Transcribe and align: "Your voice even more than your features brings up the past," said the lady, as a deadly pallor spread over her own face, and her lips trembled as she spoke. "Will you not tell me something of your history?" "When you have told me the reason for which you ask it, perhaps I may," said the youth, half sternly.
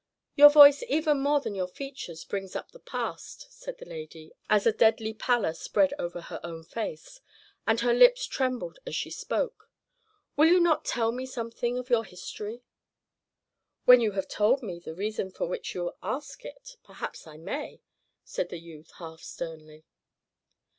"Your 0.35 0.49
voice 0.49 0.81
even 0.89 1.19
more 1.19 1.39
than 1.41 1.53
your 1.53 1.67
features 1.67 2.23
brings 2.25 2.55
up 2.55 2.71
the 2.71 2.79
past," 2.79 3.45
said 3.53 3.77
the 3.77 3.85
lady, 3.85 4.31
as 4.49 4.65
a 4.65 4.71
deadly 4.73 5.13
pallor 5.13 5.53
spread 5.53 5.93
over 5.99 6.21
her 6.21 6.39
own 6.43 6.63
face, 6.63 7.21
and 7.67 7.81
her 7.81 7.93
lips 7.93 8.25
trembled 8.25 8.79
as 8.87 8.95
she 8.95 9.11
spoke. 9.11 9.69
"Will 10.35 10.47
you 10.47 10.59
not 10.59 10.85
tell 10.85 11.11
me 11.11 11.27
something 11.27 11.77
of 11.77 11.91
your 11.91 12.03
history?" 12.03 12.63
"When 13.85 14.01
you 14.01 14.13
have 14.13 14.27
told 14.27 14.63
me 14.63 14.79
the 14.79 14.95
reason 14.95 15.29
for 15.29 15.45
which 15.47 15.75
you 15.75 15.93
ask 16.01 16.43
it, 16.45 16.77
perhaps 16.83 17.27
I 17.27 17.37
may," 17.37 17.83
said 18.23 18.49
the 18.49 18.57
youth, 18.59 18.91
half 18.97 19.21
sternly. 19.21 19.85